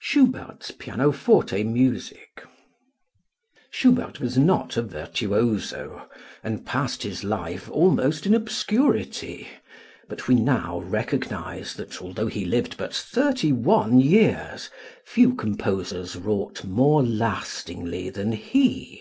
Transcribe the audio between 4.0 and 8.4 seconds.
was not a virtuoso and passed his life almost in